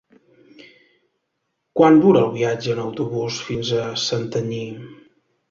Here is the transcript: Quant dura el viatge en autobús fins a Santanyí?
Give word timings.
Quant 1.79 1.99
dura 2.05 2.23
el 2.23 2.33
viatge 2.39 2.73
en 2.77 2.81
autobús 2.87 3.39
fins 3.51 3.71
a 3.83 3.85
Santanyí? 4.07 4.65